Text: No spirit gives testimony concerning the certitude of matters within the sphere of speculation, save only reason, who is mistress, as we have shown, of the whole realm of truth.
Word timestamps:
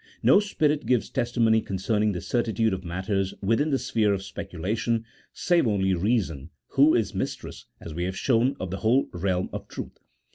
No 0.23 0.39
spirit 0.39 0.87
gives 0.87 1.11
testimony 1.11 1.61
concerning 1.61 2.11
the 2.13 2.21
certitude 2.21 2.73
of 2.73 2.83
matters 2.83 3.35
within 3.39 3.69
the 3.69 3.77
sphere 3.77 4.15
of 4.15 4.23
speculation, 4.23 5.05
save 5.31 5.67
only 5.67 5.93
reason, 5.93 6.49
who 6.69 6.95
is 6.95 7.13
mistress, 7.13 7.67
as 7.79 7.93
we 7.93 8.05
have 8.05 8.17
shown, 8.17 8.55
of 8.59 8.71
the 8.71 8.77
whole 8.77 9.09
realm 9.13 9.47
of 9.53 9.67
truth. 9.67 9.99